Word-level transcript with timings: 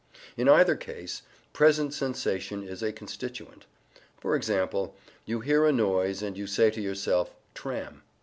In 0.35 0.49
either 0.49 0.75
case, 0.75 1.21
present 1.53 1.93
sensation 1.93 2.67
is 2.67 2.81
a 2.81 2.91
constituent. 2.91 3.67
For 4.19 4.35
example, 4.35 4.95
you 5.25 5.41
hear 5.41 5.67
a 5.67 5.71
noise, 5.71 6.23
and 6.23 6.35
you 6.35 6.47
say 6.47 6.71
to 6.71 6.81
yourself 6.81 7.35
"tram." 7.53 8.01